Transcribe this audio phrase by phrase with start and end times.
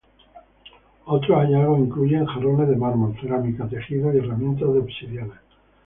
[1.05, 5.39] Otros hallazgos incluyen jarrones de mármol, cerámica, tejidos y herramientas de obsidiana.